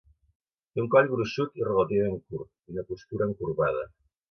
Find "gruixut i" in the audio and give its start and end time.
1.11-1.67